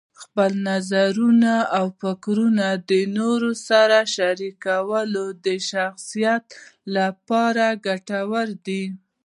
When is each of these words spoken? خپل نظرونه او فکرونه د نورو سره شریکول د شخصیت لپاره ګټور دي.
خپل 0.21 0.51
نظرونه 0.69 1.53
او 1.77 1.85
فکرونه 2.01 2.67
د 2.89 2.91
نورو 3.17 3.51
سره 3.69 3.97
شریکول 4.15 5.13
د 5.45 5.47
شخصیت 5.69 6.43
لپاره 6.95 7.65
ګټور 7.87 8.47
دي. 8.65 8.83